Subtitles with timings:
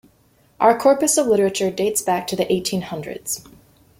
[0.59, 3.45] Our corpus of literature dates back to the eighteen hundreds.